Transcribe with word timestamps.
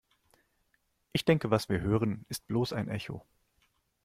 Ich 1.11 1.25
denke, 1.25 1.51
was 1.51 1.69
wir 1.69 1.81
hören, 1.81 2.25
ist 2.27 2.47
bloß 2.47 2.73
ein 2.73 2.87
Echo. 2.89 3.23